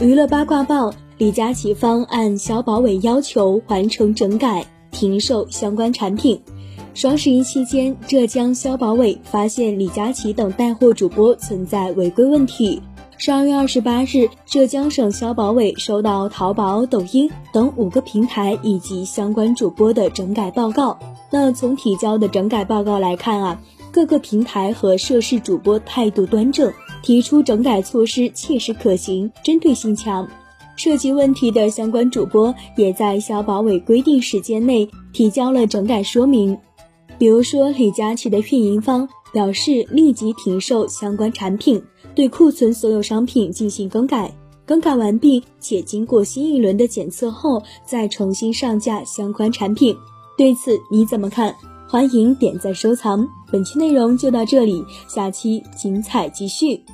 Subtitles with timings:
[0.00, 6.40] 娱乐八卦报：李佳琦方按消保委要求完成整改，停售相关产品。
[6.94, 12.80] 双十一期间，浙江消保委发现李佳琦等带货主播存在违规问题。
[13.18, 20.98] 十二月二十八日，浙江省消保委收到淘宝、抖音等五个平台以及相关主播的整改报告。
[21.30, 23.60] 那从提交的整改报告来看啊，
[23.92, 26.72] 各个平台和涉事主播态度端正，
[27.02, 30.28] 提出整改措施切实可行、针对性强。
[30.76, 36.56] 涉及问题的相关主播也在消保委规定时间内提交了整改说明。
[37.18, 41.82] 比如说，李佳琦的运营方表示立即停售相关产品，
[42.14, 44.32] 对库存所有商品进行更改，
[44.64, 49.94] 更改完毕且经过新一轮的检测后再重新上架相关产品。
[50.38, 51.54] 对此你怎么看？
[51.90, 53.26] 欢迎点赞收藏。
[53.50, 56.84] 本期内容就到这里，下期精彩继续。